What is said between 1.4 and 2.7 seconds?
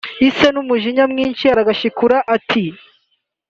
aragashihura ati